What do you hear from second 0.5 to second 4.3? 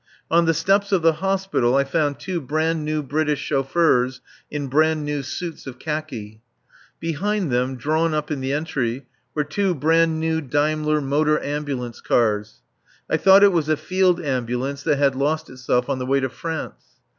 steps of the Hospital I found two brand new British chauffeurs